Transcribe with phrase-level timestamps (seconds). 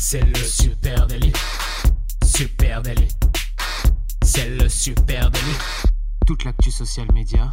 [0.00, 1.32] C'est le super délit.
[2.24, 3.08] Super délit.
[4.22, 5.58] C'est le super délit.
[6.24, 7.52] Toute l'actu social média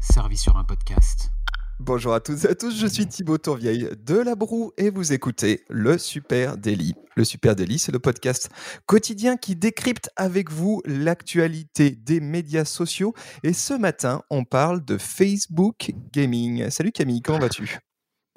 [0.00, 1.30] servie sur un podcast.
[1.78, 5.12] Bonjour à toutes et à tous, je suis Thibaut Tourvieille de La Broue et vous
[5.12, 6.94] écoutez le Super Daily.
[7.14, 8.50] Le Super Daily, c'est le podcast
[8.86, 13.14] quotidien qui décrypte avec vous l'actualité des médias sociaux.
[13.44, 16.68] Et ce matin, on parle de Facebook Gaming.
[16.68, 17.78] Salut Camille, comment vas-tu?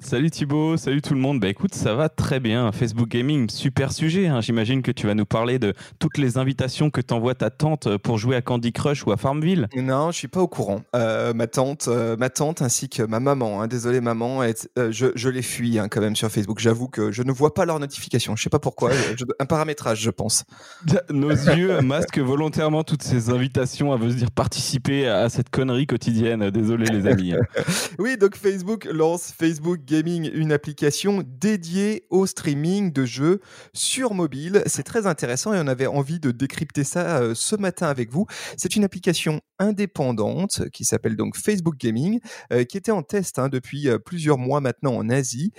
[0.02, 1.40] Salut Thibaut, salut tout le monde.
[1.40, 2.72] Bah écoute, ça va très bien.
[2.72, 4.28] Facebook Gaming, super sujet.
[4.28, 4.40] Hein.
[4.40, 8.16] J'imagine que tu vas nous parler de toutes les invitations que t'envoie ta tante pour
[8.16, 9.68] jouer à Candy Crush ou à Farmville.
[9.76, 10.80] Non, je suis pas au courant.
[10.96, 13.60] Euh, ma tante, euh, ma tante ainsi que ma maman.
[13.60, 16.60] Hein, désolé maman, euh, je, je, les fuis hein, quand même sur Facebook.
[16.60, 18.34] J'avoue que je ne vois pas leurs notifications.
[18.36, 18.90] Je sais pas pourquoi.
[19.38, 20.44] un paramétrage, je pense.
[21.10, 26.50] Nos yeux masquent volontairement toutes ces invitations à venir participer à cette connerie quotidienne.
[26.50, 27.34] Désolé les amis.
[27.98, 33.40] oui, donc Facebook lance Facebook Gaming, une application dédiée au streaming de jeux
[33.74, 34.62] sur mobile.
[34.66, 38.26] C'est très intéressant et on avait envie de décrypter ça euh, ce matin avec vous.
[38.56, 42.18] C'est une application indépendante qui s'appelle donc Facebook Gaming,
[42.52, 45.52] euh, qui était en test hein, depuis euh, plusieurs mois maintenant en Asie.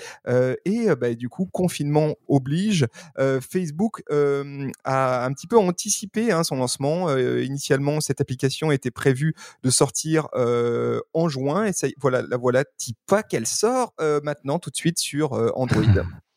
[0.65, 7.15] et bah, du coup, confinement oblige, Facebook a un petit peu anticipé hein, son lancement.
[7.17, 12.63] initialement, cette application était prévue de sortir en juin et voilà, la voilà,
[13.07, 13.93] pas qu'elle sort
[14.23, 15.83] maintenant tout de suite sur euh, Android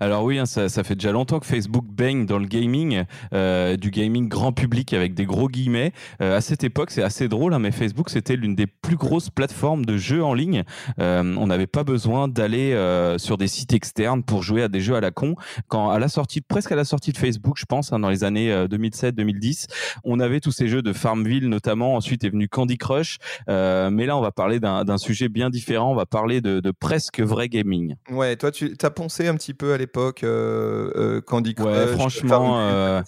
[0.00, 3.90] Alors oui, hein, ça, fait déjà longtemps que Facebook baigne dans le gaming, euh, du
[3.90, 5.92] gaming grand public avec des gros guillemets.
[6.20, 9.30] Euh, à cette époque, c'est assez drôle, hein, mais Facebook, c'était l'une des plus grosses
[9.30, 10.64] plateformes de jeux en ligne.
[10.98, 12.72] Euh, on n'avait pas besoin d'aller
[13.18, 15.34] sur des sites externes pour jouer à des jeux à la con.
[15.68, 18.24] Quand à la sortie, presque à la sortie de Facebook, je pense, hein, dans les
[18.24, 19.66] années 2007-2010,
[20.04, 21.94] on avait tous ces jeux de Farmville notamment.
[21.96, 23.18] Ensuite est venu Candy Crush.
[23.48, 25.92] mais là, on va parler d'un sujet bien différent.
[25.92, 27.94] On va parler de, de presque vrai gaming.
[28.10, 31.66] Ouais, toi, tu as pensé un petit peu à l'époque euh, euh, Candy Crush.
[31.66, 33.02] Ouais, franchement, euh,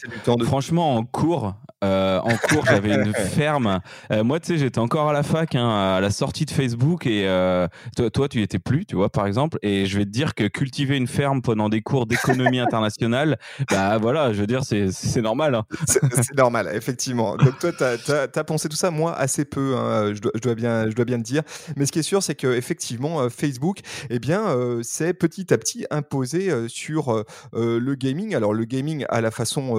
[0.45, 3.81] franchement, en cours, euh, en cours, j'avais une ferme.
[4.11, 7.07] Euh, moi, tu sais, j'étais encore à la fac, hein, à la sortie de Facebook,
[7.07, 9.59] et euh, toi, toi, tu étais plus, tu vois, par exemple.
[9.63, 13.39] Et je vais te dire que cultiver une ferme pendant des cours d'économie internationale,
[13.71, 15.55] bah voilà, je veux dire, c'est normal.
[15.55, 15.65] Hein.
[16.15, 17.37] C'est normal, effectivement.
[17.37, 20.55] Donc toi, tu as, pensé tout ça, moi, assez peu, hein, je, dois, je, dois,
[20.55, 21.43] bien, je dois bien te dire.
[21.77, 23.81] Mais ce qui est sûr, c'est qu'effectivement, Facebook,
[24.11, 24.45] eh bien,
[24.83, 28.35] c'est petit à petit imposé sur le gaming.
[28.35, 29.75] Alors, le gaming à la façon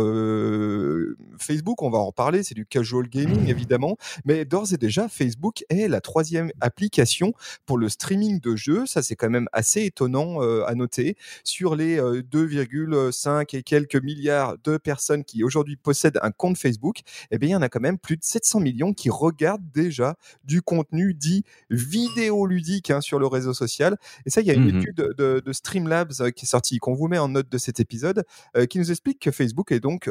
[1.39, 5.63] Facebook, on va en reparler, c'est du casual gaming évidemment, mais d'ores et déjà, Facebook
[5.69, 7.33] est la troisième application
[7.65, 8.85] pour le streaming de jeux.
[8.85, 11.15] Ça, c'est quand même assez étonnant à noter.
[11.43, 16.99] Sur les 2,5 euh, et quelques milliards de personnes qui aujourd'hui possèdent un compte Facebook,
[17.31, 20.15] eh bien, il y en a quand même plus de 700 millions qui regardent déjà
[20.43, 23.97] du contenu dit vidéoludique hein, sur le réseau social.
[24.25, 27.07] Et ça, il y a une mmh étude de, Streamlabs qui est sortie, qu'on vous
[27.07, 28.23] met en note de cet épisode,
[28.69, 30.09] qui nous explique que Facebook est donc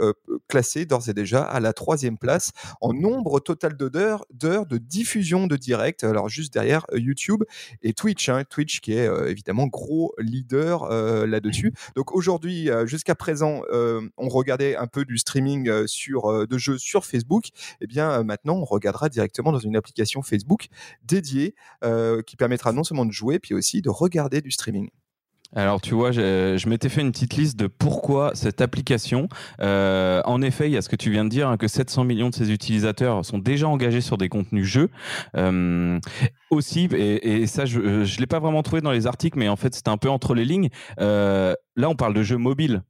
[0.49, 5.57] classé d'ores et déjà à la troisième place en nombre total d'heures de diffusion de
[5.57, 6.05] direct.
[6.05, 7.45] Alors juste derrière euh, YouTube
[7.83, 11.73] et Twitch, hein, Twitch qui est euh, évidemment gros leader euh, là-dessus.
[11.97, 17.47] Donc aujourd'hui, jusqu'à présent, on regardait un peu du streaming de jeux sur Facebook.
[17.47, 17.51] Et
[17.83, 20.67] eh bien maintenant, on regardera directement dans une application Facebook
[21.03, 21.55] dédiée
[22.27, 24.91] qui permettra non seulement de jouer, puis aussi de regarder du streaming.
[25.55, 29.29] Alors tu vois, je, m'étais fait une petite liste de pourquoi cette application.
[29.61, 32.05] Euh, en effet, il y a ce que tu viens de dire, hein, que 700
[32.05, 34.91] millions de ses utilisateurs sont déjà engagés sur des contenus jeux.
[35.37, 35.99] Euh,
[36.51, 39.75] aussi, et, ça, je ne l'ai pas vraiment trouvé dans les articles, mais en fait,
[39.75, 40.71] c'était un peu entre les lignes.
[41.01, 42.83] Euh, là, on parle de jeux mobiles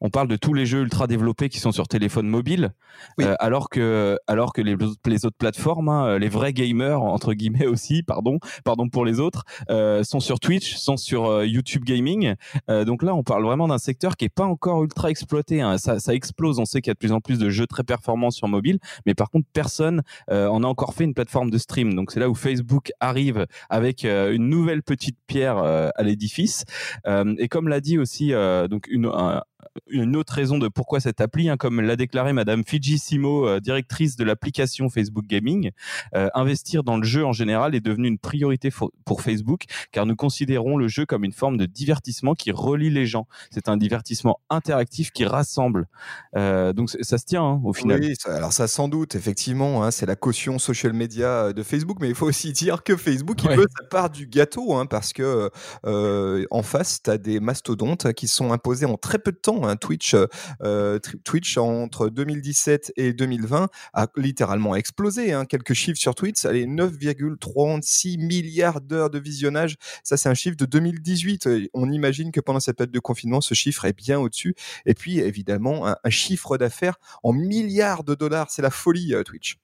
[0.00, 2.72] on parle de tous les jeux ultra développés qui sont sur téléphone mobile,
[3.20, 7.66] euh, alors que alors que les, les autres plateformes, hein, les vrais gamers entre guillemets
[7.66, 12.34] aussi, pardon, pardon pour les autres, euh, sont sur Twitch, sont sur euh, YouTube Gaming.
[12.68, 15.60] donc là, on parle vraiment d'un secteur qui est pas encore ultra exploité.
[15.60, 15.78] Hein.
[15.78, 16.58] Ça, ça, explose.
[16.58, 18.78] On sait qu'il y a de plus en plus de jeux très performants sur mobile,
[19.06, 21.94] mais par contre, personne en a encore fait une plateforme de stream.
[21.94, 26.64] Donc c'est là où Facebook arrive avec une nouvelle petite pierre à l'édifice.
[27.06, 28.32] et comme l'a dit aussi
[28.68, 29.42] donc une, un,
[29.86, 33.60] une autre raison de pourquoi cette appli, hein, comme l'a déclaré Madame Fiji Simo, euh,
[33.60, 35.70] directrice de l'application Facebook Gaming,
[36.14, 38.70] euh, investir dans le jeu en général est devenu une priorité
[39.04, 43.06] pour Facebook, car nous considérons le jeu comme une forme de divertissement qui relie les
[43.06, 43.26] gens.
[43.50, 45.88] C'est un divertissement interactif qui rassemble.
[46.36, 48.00] Euh, donc ça se tient hein, au final.
[48.00, 52.08] Oui, alors ça sans doute, effectivement, hein, c'est la caution social media de Facebook, mais
[52.08, 55.50] il faut aussi dire que Facebook, il veut sa part du gâteau, parce que
[55.84, 59.76] en face, tu as des mastodontes qui sont imposés en très peu de temps hein,
[59.76, 60.16] Twitch,
[61.24, 65.32] Twitch entre 2017 et 2020 a littéralement explosé.
[65.32, 65.44] Hein.
[65.44, 69.76] Quelques chiffres sur Twitch, allez, 9,36 milliards d'heures de visionnage.
[70.04, 71.48] Ça, c'est un chiffre de 2018.
[71.74, 74.54] On imagine que pendant cette période de confinement, ce chiffre est bien au-dessus.
[74.86, 78.50] Et puis, évidemment, un chiffre d'affaires en milliards de dollars.
[78.50, 79.56] C'est la folie, Twitch.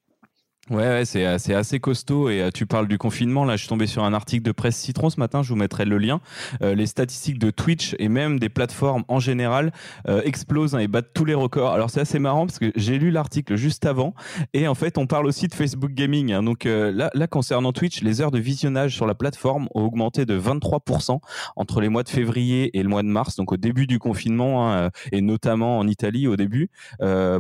[0.69, 2.29] Ouais, c'est assez costaud.
[2.29, 3.45] Et euh, tu parles du confinement.
[3.45, 5.45] Là, je suis tombé sur un article de presse Citron ce matin.
[5.45, 6.21] Je vous mettrai le lien.
[6.61, 9.73] Euh, les statistiques de Twitch et même des plateformes en général
[10.09, 11.73] euh, explosent hein, et battent tous les records.
[11.73, 14.15] Alors, c'est assez marrant parce que j'ai lu l'article juste avant.
[14.55, 16.33] Et en fait, on parle aussi de Facebook Gaming.
[16.33, 16.43] Hein.
[16.43, 20.37] Donc là, là, concernant Twitch, les heures de visionnage sur la plateforme ont augmenté de
[20.37, 21.21] 23%
[21.55, 24.73] entre les mois de février et le mois de mars, donc au début du confinement
[24.73, 26.71] hein, et notamment en Italie au début,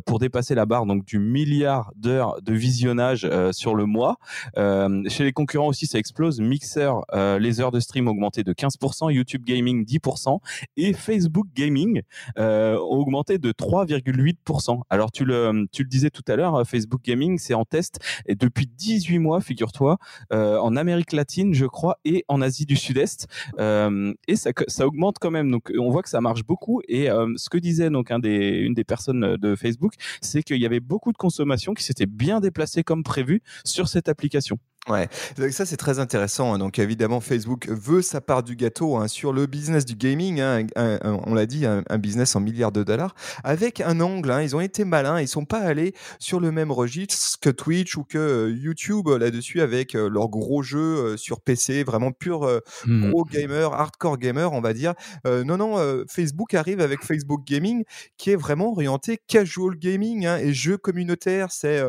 [0.04, 4.16] pour dépasser la barre donc du milliard d'heures de visionnage euh, sur le mois.
[4.56, 6.40] Euh, chez les concurrents aussi, ça explose.
[6.40, 10.38] Mixer, euh, les heures de stream ont augmenté de 15%, YouTube Gaming 10%
[10.76, 12.02] et Facebook Gaming
[12.36, 14.80] ont augmenté de 3,8%.
[14.90, 18.34] Alors tu le, tu le disais tout à l'heure, Facebook Gaming, c'est en test et
[18.34, 19.98] depuis 18 mois, figure-toi,
[20.30, 23.26] en Amérique latine, je crois, et en Asie du Sud-Est.
[23.58, 25.50] et ça, ça augmente quand même.
[25.50, 26.80] Donc on voit que ça marche beaucoup.
[26.88, 31.12] Et ce que disait donc une des personnes de Facebook, c'est qu'il y avait beaucoup
[31.12, 34.58] de consommation qui s'était bien déplacée comme prévu sur cette application.
[34.88, 35.08] Ouais,
[35.50, 36.54] ça c'est très intéressant.
[36.54, 36.58] Hein.
[36.58, 40.40] Donc évidemment, Facebook veut sa part du gâteau hein, sur le business du gaming.
[40.40, 44.32] Hein, on l'a dit, un, business en milliards de dollars, avec un angle.
[44.42, 45.20] Ils ont été malins.
[45.20, 49.18] Ils sont pas allés sur le même registre que Twitch ou que euh, YouTube euh,
[49.18, 52.48] là-dessus avec euh, leurs gros jeux sur PC, vraiment pur
[52.86, 53.10] mmh.
[53.10, 54.94] gros gamer, hardcore gamer, on va dire.
[55.24, 57.84] non, non, Facebook arrive avec Facebook Gaming,
[58.16, 61.50] qui est vraiment orienté casual gaming et jeux communautaires.
[61.50, 61.82] C'est,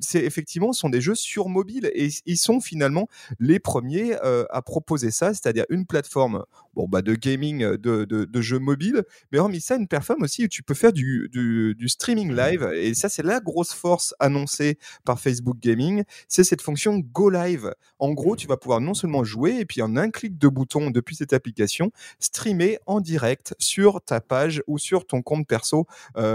[0.00, 3.08] c'est effectivement, sont des jeux sur mobile et ils sont finalement
[3.40, 4.14] les premiers
[4.50, 6.44] à proposer ça, c'est-à-dire une plateforme
[6.76, 9.02] bon, bah, de gaming, de, de, jeux mobiles,
[9.32, 12.36] mais hormis ça, une plateforme aussi où tu peux faire du, du, streaming mmh.
[12.36, 12.70] live.
[12.74, 17.74] Et ça, c'est la grosse force annoncée par Facebook Gaming, c'est cette fonction Go Live.
[17.98, 20.90] En gros, tu vas pouvoir non seulement jouer, et puis en un clic de bouton
[20.90, 21.90] depuis cette application,
[22.20, 25.86] streamer en direct sur ta page ou sur ton compte perso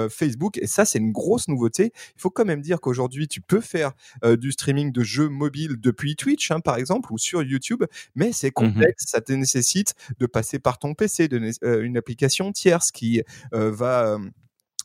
[0.10, 0.58] Facebook.
[0.58, 1.92] Et ça, c'est une grosse nouveauté.
[2.16, 3.92] Il faut quand même dire qu'aujourd'hui, tu peux faire
[4.24, 7.84] du streaming de jeux mobiles depuis Twitch, hein, par exemple, ou sur YouTube,
[8.16, 11.98] mais c'est mmh complexe, ça te nécessite de passer par ton PC, de, euh, une
[11.98, 13.22] application tierce qui
[13.54, 14.18] euh, va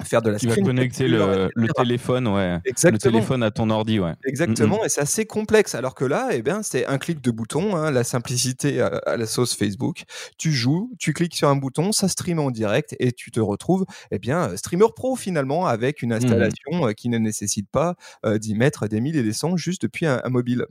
[0.04, 2.58] faire de la tu vas connecter le, téléphone ouais.
[2.64, 4.12] Le téléphone à ton ordi ouais.
[4.26, 5.74] Exactement et c'est assez complexe.
[5.74, 9.26] Alors que là eh bien c'est un clic de bouton hein, la simplicité à, la
[9.26, 10.02] sauce Facebook.
[10.38, 13.86] Tu joues tu cliques sur un bouton ça stream en direct et tu te retrouves
[14.10, 17.94] eh bien streamer pro finalement avec une mmh installation euh, qui ne nécessite pas
[18.24, 20.66] euh, d'y mettre des mille et des cents juste depuis un mobile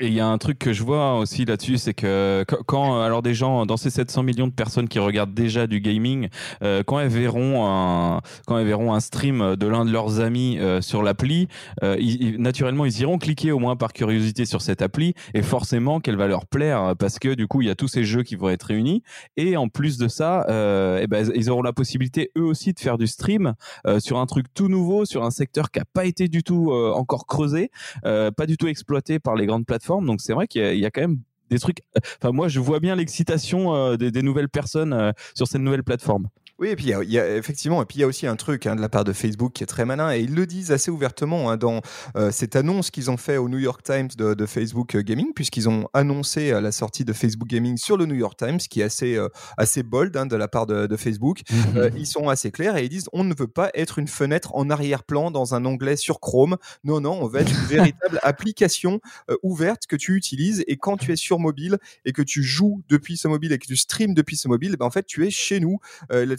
[0.00, 3.20] et il y a un truc que je vois aussi là-dessus, c'est que quand alors
[3.20, 6.28] des gens dans ces 700 millions de personnes qui regardent déjà du gaming,
[6.62, 10.56] euh, quand elles verront un quand elles verront un stream de l'un de leurs amis
[10.60, 11.48] euh, sur l'appli,
[11.82, 11.96] euh,
[12.38, 16.28] naturellement ils iront cliquer au moins par curiosité sur cette appli et forcément qu'elle va
[16.28, 18.64] leur plaire parce que du coup il y a tous ces jeux qui vont être
[18.64, 19.02] réunis
[19.36, 22.98] et en plus de ça, eh ben, ils auront la possibilité eux aussi de faire
[22.98, 23.54] du stream
[23.98, 27.26] sur un truc tout nouveau, sur un secteur qui a pas été du tout encore
[27.26, 27.70] creusé,
[28.02, 31.00] pas du tout exploité par les grandes plateformes donc c'est vrai qu'il y, a quand
[31.00, 31.18] même
[31.50, 31.78] des trucs.
[32.20, 36.28] Enfin, moi, je vois bien l'excitation euh, des, nouvelles personnes euh, sur cette nouvelle plateforme.
[36.60, 38.66] Oui, et puis il y, a, effectivement, et puis il y a aussi un truc
[38.66, 40.90] hein, de la part de Facebook qui est très malin, et ils le disent assez
[40.90, 41.82] ouvertement hein, dans
[42.16, 45.68] euh, cette annonce qu'ils ont fait au New York Times de, Facebook euh, Gaming, puisqu'ils
[45.68, 48.84] ont annoncé euh, la sortie de Facebook Gaming sur le New York Times, qui est
[48.84, 49.16] assez,
[49.56, 51.42] assez bold hein, de la part de, Facebook.
[51.50, 51.90] Mhm.
[51.96, 54.68] ils sont assez clairs et ils disent on ne veut pas être une fenêtre en
[54.68, 56.56] arrière-plan dans un onglet sur Chrome.
[56.82, 59.00] Non, non, on veut être une véritable application
[59.42, 63.16] ouverte que tu utilises, et quand tu es sur mobile et que tu joues depuis
[63.16, 65.60] ce mobile et que tu streams depuis ce mobile, ben, en fait, tu es chez
[65.60, 65.78] nous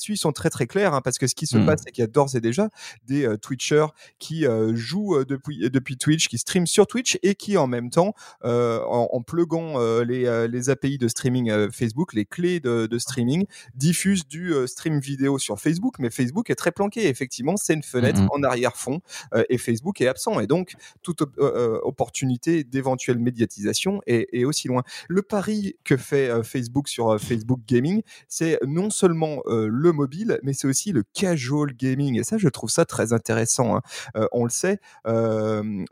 [0.09, 1.65] là-dessus ils sont très très clairs hein, parce que ce qui se mmh.
[1.65, 2.69] passe, c'est qu'il y a d'ores et déjà
[3.05, 3.87] des euh, Twitchers
[4.19, 7.89] qui euh, jouent euh, depuis, depuis Twitch, qui streament sur Twitch et qui en même
[7.89, 8.13] temps,
[8.43, 14.27] en, en pluguant les, les API de streaming Facebook, les clés de, de streaming, diffusent
[14.27, 15.95] du stream vidéo sur Facebook.
[15.99, 17.07] Mais Facebook est très planqué.
[17.07, 19.01] Effectivement, c'est une fenêtre mmh en arrière-fond
[19.49, 20.39] et Facebook est absent.
[20.39, 24.83] Et donc, toute opportunité d'éventuelle médiatisation est, est, aussi loin.
[25.07, 30.67] Le pari que fait Facebook sur Facebook Gaming, c'est non seulement le mobile, mais c'est
[30.67, 32.19] aussi le casual gaming.
[32.19, 33.75] Et ça, je trouve ça très intéressant.
[33.75, 33.81] Hein.
[34.15, 34.79] Euh, on le sait.
[35.07, 35.83] Euh,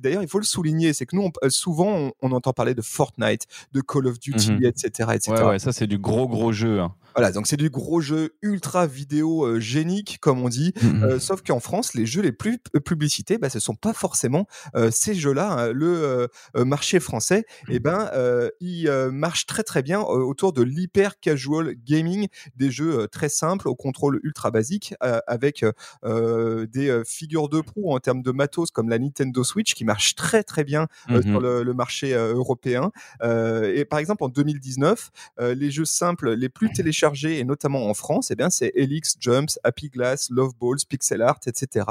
[0.00, 3.46] D'ailleurs, il faut le souligner, c'est que nous, on, souvent, on, entend parler de Fortnite,
[3.72, 5.32] de Call of Duty, etc., mmh etc.
[5.32, 6.80] Ouais, ouais, ça, c'est du gros, gros jeu.
[6.80, 6.94] Hein.
[7.14, 10.72] Voilà, donc c'est du gros jeu ultra vidéo euh, génique, comme on dit.
[10.82, 11.02] Mhm.
[11.02, 14.46] Euh, sauf qu'en France, les jeux les plus publicités, bah, ce sont pas forcément
[14.76, 15.52] euh, ces jeux-là.
[15.52, 15.72] hein.
[15.72, 20.02] Le euh, euh, marché français, eh ben, euh, il euh, marche très très bien euh,
[20.02, 25.20] autour de l'hyper casual gaming, des jeux euh, très simples au contrôle ultra basique, euh,
[25.26, 25.72] avec euh,
[26.04, 29.84] euh, des euh, figures de proue en termes de matos comme la Nintendo Switch qui
[29.84, 31.22] marche très très bien euh, Mhm.
[31.22, 32.92] sur le, le marché euh, européen.
[33.22, 37.88] Euh, et par exemple en 2019, euh, les jeux simples les plus téléchargés et notamment
[37.88, 41.86] en France, eh bien c'est Helix, Jumps, Happy Glass, Love Balls, Pixel Art, etc.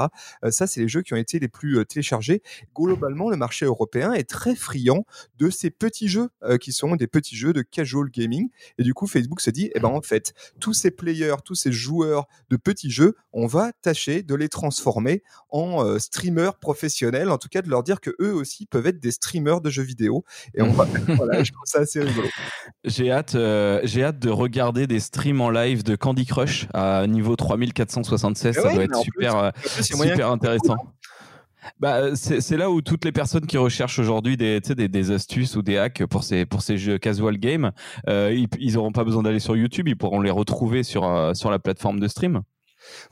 [0.50, 2.42] Ça, c'est les jeux qui ont été les plus téléchargés.
[2.74, 5.04] Globalement, le marché européen est très friand
[5.38, 6.28] de ces petits jeux
[6.60, 8.48] qui sont des petits jeux de casual gaming.
[8.78, 11.72] Et du coup, Facebook se dit, eh ben en fait, tous ces players, tous ces
[11.72, 17.48] joueurs de petits jeux, on va tâcher de les transformer en streamers professionnels, en tout
[17.48, 20.24] cas de leur dire que eux aussi peuvent être des streamers de jeux vidéo.
[20.54, 20.84] Et on va,
[21.16, 22.28] voilà, je trouve ça assez rigolo.
[22.84, 27.06] J'ai hâte, euh, j'ai hâte de regarder des streams en live de Candy Crush à
[27.06, 28.56] niveau 3476.
[28.56, 30.76] Mais ça ouais, doit mais être super, euh, plus, super intéressant.
[31.78, 35.56] Bah, c'est c'est là où toutes les personnes qui recherchent aujourd'hui des, des, des astuces
[35.56, 37.72] ou des hacks pour ces, pour ces jeux casual game,
[38.08, 41.34] euh, ils, ils auront pas besoin d'aller sur YouTube, ils pourront les retrouver sur, euh,
[41.34, 42.42] sur la plateforme de stream.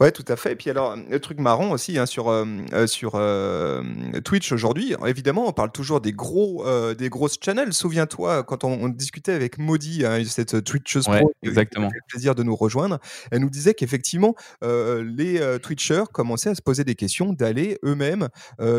[0.01, 0.53] Ouais, tout à fait.
[0.53, 3.83] Et puis alors, le truc marrant aussi hein, sur euh, euh, sur euh,
[4.25, 7.73] Twitch aujourd'hui, évidemment, on parle toujours des gros euh, des grosses channels.
[7.73, 11.87] Souviens-toi quand on, on discutait avec Maudie, hein, cette Twitcheuse Ouais, pro, qui exactement.
[11.87, 12.99] a eu le plaisir de nous rejoindre,
[13.31, 18.29] elle nous disait qu'effectivement, les Twitchers commençaient à se poser des questions d'aller eux-mêmes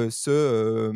[0.09, 0.91] se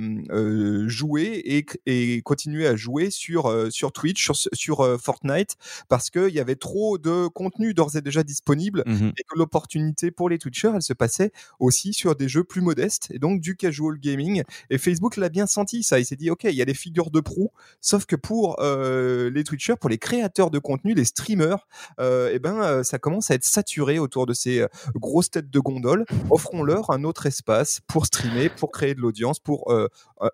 [0.87, 5.55] jouer et, et continuer à jouer sur sur Twitch, sur sur Fortnite,
[5.89, 9.11] parce qu'il y avait trop de contenu d'ores et déjà disponible Mhm.
[9.17, 13.07] et que l'opportunité pour les Twitchers, elle se passait aussi sur des jeux plus modestes
[13.11, 14.43] et donc du casual gaming.
[14.69, 15.99] Et Facebook l'a bien senti ça.
[15.99, 19.29] Il s'est dit, ok, il y a des figures de proue, sauf que pour euh,
[19.29, 21.67] les Twitchers, pour les créateurs de contenu, les streamers,
[21.99, 25.59] euh, eh ben, euh, ça commence à être saturé autour de ces grosses têtes de
[25.59, 26.05] gondole.
[26.29, 29.73] Offrons-leur un autre espace pour streamer, pour créer de l'audience, pour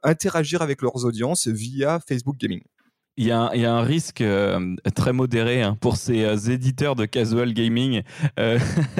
[0.03, 2.61] interagir avec leurs audiences via Facebook Gaming.
[3.19, 6.23] Il y, a un, il y a un risque euh, très modéré hein, pour ces
[6.23, 8.01] euh, éditeurs de casual gaming
[8.39, 8.57] euh,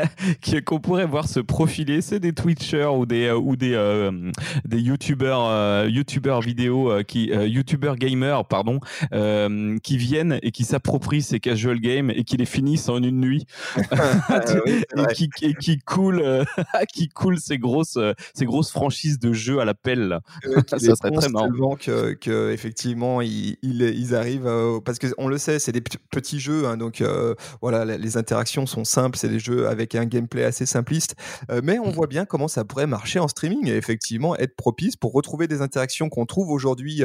[0.65, 2.01] qu'on pourrait voir se profiler.
[2.01, 3.69] C'est des Twitchers ou des, euh, ou des,
[4.65, 11.79] des YouTubers, YouTubers vidéo, qui, YouTubers gamers, pardon, qui viennent et qui s'approprient ces casual
[11.79, 13.45] games et qui les finissent en une nuit
[13.77, 13.87] oui,
[14.45, 16.43] c'est et, qui, et qui coulent,
[16.93, 17.97] qui coulent ces grosses,
[18.33, 20.19] ces grosses franchises de jeux à la pelle.
[20.67, 21.75] Ça serait très marrant.
[21.79, 25.81] que, que effectivement ils, ils, ils arrivent euh, parce que on le sait c'est des
[25.81, 30.05] petits jeux hein, donc euh, voilà les interactions sont simples c'est des jeux avec un
[30.05, 31.15] gameplay assez simpliste
[31.51, 34.95] euh, mais on voit bien comment ça pourrait marcher en streaming et effectivement être propice
[34.95, 37.03] pour retrouver des interactions qu'on trouve aujourd'hui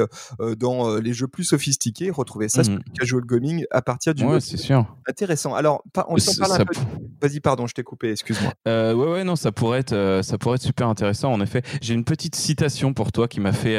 [0.58, 2.80] dans les jeux plus sophistiqués retrouver ça sur Mhm.
[2.86, 4.86] le casual gaming à partir du Ouais, c'est sûr.
[5.08, 6.72] intéressant alors pas- on s'en parle un peu
[7.20, 10.62] vas-y pardon je t'ai coupé excuse-moi ouais, ouais, non, ça pourrait être, ça pourrait être
[10.62, 11.32] super intéressant.
[11.32, 13.78] En effet, j'ai une petite citation pour toi qui m'a fait,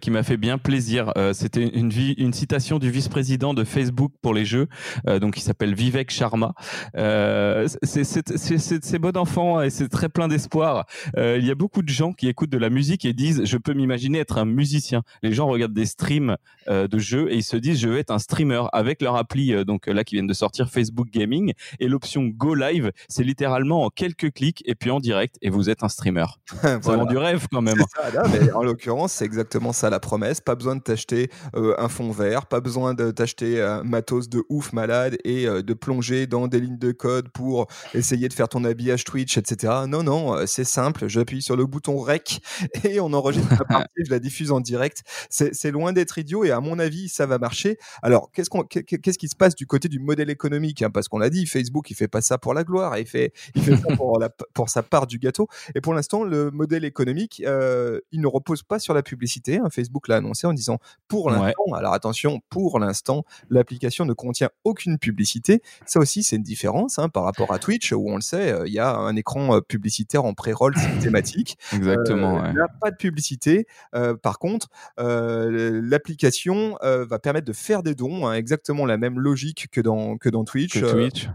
[0.00, 1.12] qui m'a fait bien plaisir.
[1.32, 2.39] C'était une, vi- une citation
[2.78, 4.66] du vice-président de Facebook pour les jeux,
[5.08, 6.54] euh, donc il s'appelle Vivek Sharma.
[6.96, 10.86] Euh, c'est- c'est c'est- c'est- c'est bon enfant et c'est très plein d'espoir.
[11.16, 13.56] Euh, il y a beaucoup de gens qui écoutent de la musique et disent, je
[13.56, 15.02] peux m'imaginer être un musicien.
[15.22, 16.36] Les gens regardent des streams
[16.68, 19.64] euh, de jeux et ils se disent, je vais être un streamer avec leur appli,
[19.64, 23.90] donc là qui viennent de sortir Facebook Gaming et l'option Go Live, c'est littéralement en
[23.90, 26.26] quelques clics et puis en direct et vous êtes un streamer.
[26.82, 27.04] Voilà.
[27.04, 27.76] vend du rêve quand même.
[27.94, 30.40] C'est ça, là, mais en l'occurrence, c'est exactement ça la promesse.
[30.40, 32.10] Pas besoin de t'acheter euh, un fond
[32.48, 36.60] pas besoin de t'acheter un matos de ouf malade et euh, de plonger dans des
[36.60, 39.72] lignes de code pour essayer de faire ton habillage Twitch, etc.
[39.88, 41.08] Non, non, euh, c'est simple.
[41.08, 42.40] J'appuie sur le bouton REC
[42.84, 45.02] et on enregistre la partie, je la diffuse en direct.
[45.30, 47.78] C'est loin d'être idiot et à mon avis, ça va marcher.
[48.02, 50.90] Alors, qu'est-ce qu'on- qu'est- qu'est-ce qui se passe du côté du modèle économique hein?
[50.90, 53.62] Parce qu'on l'a dit, Facebook, il fait pas ça pour la gloire, il fait, il
[53.62, 55.48] fait ça pour, la- pour sa part du gâteau.
[55.74, 59.58] Et pour l'instant, le modèle économique, euh, il ne repose pas sur la publicité.
[59.58, 59.68] hein.
[59.70, 61.32] Facebook l'a annoncé en disant pour Ouais.
[61.32, 65.62] l'instant, alors attention, pour l'instant, l'application ne contient aucune publicité.
[65.86, 68.66] Ça aussi, c'est une différence hein, par rapport à Twitch, où on le sait, euh,
[68.66, 71.56] il y a un écran euh, publicitaire en pré-roll systématique.
[71.72, 72.38] Exactement.
[72.38, 72.52] Euh, ouais.
[72.54, 73.66] Là, pas de publicité.
[73.94, 79.68] Euh, par contre, l'application va permettre de faire des dons, hein, exactement la même logique
[79.70, 80.80] que dans, que dans Twitch.
[80.80, 81.28] Que Twitch.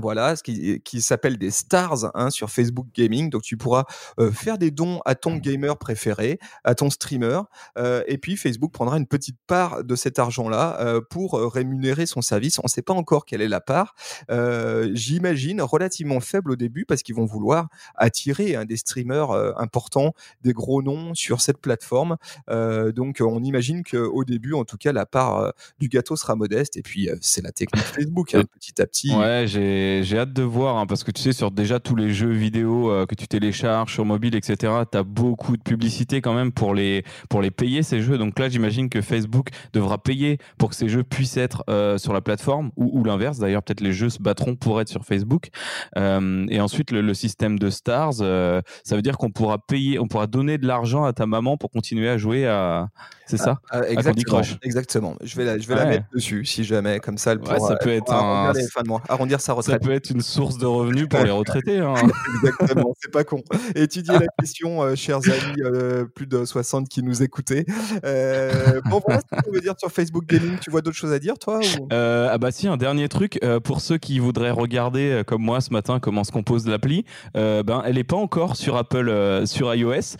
[0.00, 3.30] Voilà, ce qui, qui s'appelle des stars hein, sur Facebook Gaming.
[3.30, 3.84] Donc tu pourras
[4.18, 7.40] euh, faire des dons à ton gamer préféré, à ton streamer,
[7.78, 12.06] euh, et puis Facebook prendra une petite part de cet argent-là euh, pour euh, rémunérer
[12.06, 12.58] son service.
[12.58, 13.94] On ne sait pas encore quelle est la part.
[14.30, 19.52] Euh, J'imagine relativement faible au début parce qu'ils vont vouloir attirer hein, des streamers euh,
[19.56, 22.16] importants, des gros noms sur cette plateforme.
[22.50, 26.76] Euh, donc on imagine qu'au début, en tout cas, la part du gâteau sera modeste.
[26.76, 29.14] Et puis euh, c'est la technique Facebook, hein, petit à petit.
[29.14, 32.12] Ouais, j'ai j'ai hâte de voir hein, parce que tu sais sur déjà tous les
[32.12, 34.72] jeux vidéo euh, que tu télécharges sur mobile, etc.
[34.90, 38.18] Tu as beaucoup de publicité quand même pour les pour les payer ces jeux.
[38.18, 42.12] Donc là, j'imagine que Facebook devra payer pour que ces jeux puissent être euh, sur
[42.12, 43.38] la plateforme ou, ou l'inverse.
[43.38, 45.48] D'ailleurs, peut-être les jeux se battront pour être sur Facebook.
[45.96, 48.62] Euh, et ensuite, le, le système de stars, ça
[48.96, 52.08] veut dire qu'on pourra payer, on pourra donner de l'argent à ta maman pour continuer
[52.08, 52.88] à jouer à.
[53.26, 53.58] C'est ça?
[53.70, 54.58] Ah, Candy exactement, Crush.
[54.62, 55.14] exactement.
[55.22, 55.88] Je vais la, je vais la Ouais.
[55.88, 58.52] mettre dessus si jamais, comme ça, elle Ouais, pourra, ça peut elle être un- arrondir
[58.62, 61.30] les fins de mois, arrondir sa Ça peut être une source de revenus pour les
[61.30, 61.78] retraités.
[61.78, 61.94] hein.
[62.36, 63.42] Exactement, c'est pas con.
[63.74, 67.66] Étudiez la question, euh, chers amis, euh, plus de 60 qui nous écoutaient.
[68.04, 70.58] Euh, bon, voilà ce qu'on veut dire sur Facebook Gaming.
[70.60, 71.88] Tu vois d'autres choses à dire, toi ou...
[71.90, 75.98] Ah bah si, un dernier truc pour ceux qui voudraient regarder comme moi ce matin
[76.00, 77.04] comment se compose l'appli.
[77.34, 80.16] ben elle est pas encore sur Apple, sur iOS.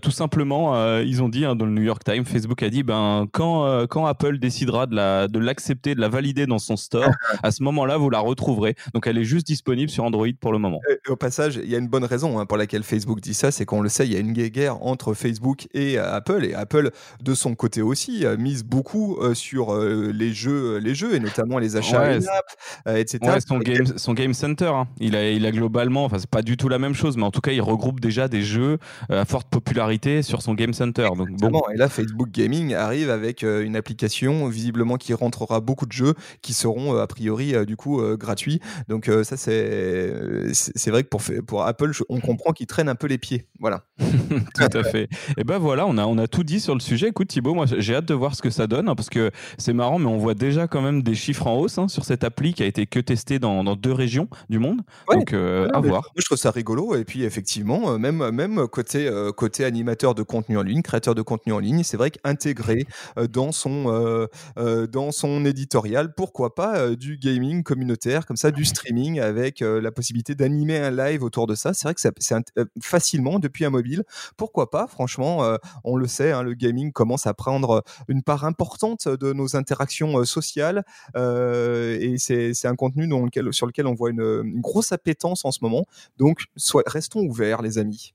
[0.00, 3.26] Tout simplement, ils ont dit hein, dans le New York Times, Facebook a dit ben
[3.32, 7.10] quand quand Apple décidera de la de l'accepter, de la valider dans son store,
[7.42, 8.74] à ce moment-là vous la retrouverez.
[8.94, 10.80] Donc elle est juste disponible sur Android pour le moment.
[10.88, 13.50] Et au passage, il y a une bonne raison hein, pour laquelle Facebook dit ça,
[13.50, 16.54] c'est qu'on le sait, il y a une guerre entre Facebook et euh, Apple, et
[16.54, 16.90] Apple,
[17.22, 21.58] de son côté aussi, euh, mise beaucoup euh, sur les jeux, les jeux, et notamment
[21.58, 23.18] les achats Ouais, in-app, etc.
[23.22, 24.88] Ouais, son game, son game center, hein.
[24.98, 27.30] il, a, il a globalement, enfin c'est pas du tout la même chose, mais en
[27.30, 31.08] tout cas il regroupe déjà des jeux à forte popularité sur son game center.
[31.16, 31.62] Donc bon.
[31.72, 36.54] Et là, Facebook Gaming arrive avec une application visiblement qui rentrera beaucoup de jeux qui
[36.54, 38.60] seront a priori du coup gratuits.
[38.88, 40.12] Donc euh, ça, c'est
[40.52, 43.46] c'est vrai que pour, Apple, on comprend qu'ils traînent un peu les pieds.
[43.60, 43.84] Voilà.
[43.98, 45.08] tout à fait.
[45.36, 47.08] Et ben voilà, on a, on a tout dit sur le sujet.
[47.08, 49.72] Écoute Thibaut, moi j'ai hâte de voir ce que ça donne, hein, parce que c'est
[49.72, 52.54] marrant, mais on voit déjà quand même des chiffres en hausse hein, sur cette appli
[52.54, 54.80] qui a été que testée dans, dans deux régions du monde.
[55.08, 55.16] Ouais.
[55.16, 56.02] Donc euh, à voir.
[56.02, 56.94] Moi, je trouve ça rigolo.
[56.96, 61.14] Et puis, effectivement, euh, même, même côté, euh, côté animateur de contenu en ligne, créateur
[61.14, 62.86] de contenu en ligne, c'est vrai qu'intégrer
[63.30, 69.62] dans, son, dans son éditorial, pourquoi pas du gaming communautaire, comme ça, du streaming avec
[69.62, 71.74] euh, la possibilité d'animer un live autour de ça.
[71.74, 74.04] C'est vrai que c'est euh, facilement depuis un mobile.
[74.36, 78.44] Pourquoi pas Franchement, euh, on le sait, hein, le gaming commence à prendre une part
[78.44, 80.84] importante de nos interactions sociales.
[81.16, 83.08] et c'est un contenu
[83.50, 85.86] sur lequel on voit une, grosse appétence en ce moment.
[86.18, 86.44] Donc,
[86.86, 88.14] restons ouverts, les amis.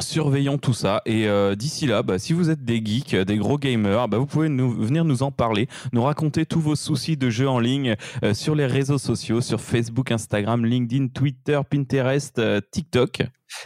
[0.00, 3.58] Surveillons tout ça et euh, d'ici là, bah, si vous êtes des geeks, des gros
[3.58, 7.48] gamers, bah, vous pouvez venir nous en parler, nous raconter tous vos soucis de jeux
[7.48, 13.22] en ligne euh, sur les réseaux sociaux, sur Facebook, Instagram, LinkedIn, Twitter, Pinterest, euh, TikTok.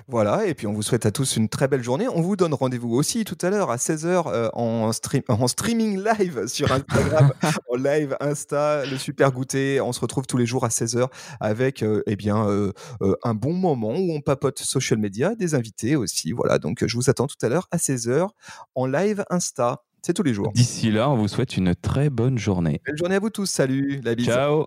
[0.06, 2.08] Voilà, et puis on vous souhaite à tous une très belle journée.
[2.08, 6.46] On vous donne rendez-vous aussi tout à l'heure à 16h en, stream, en streaming live
[6.46, 7.32] sur Instagram,
[7.70, 9.80] en live Insta, le super goûter.
[9.80, 11.08] On se retrouve tous les jours à 16h
[11.40, 12.72] avec euh, eh bien, euh,
[13.02, 16.32] euh, un bon moment où on papote social media, des invités aussi.
[16.32, 18.28] Voilà, donc je vous attends tout à l'heure à 16h
[18.74, 19.82] en live Insta.
[20.02, 20.52] C'est tous les jours.
[20.52, 22.80] D'ici là, on vous souhaite une très bonne journée.
[22.86, 23.46] Belle journée à vous tous.
[23.46, 24.26] Salut, la bise.
[24.26, 24.64] Ciao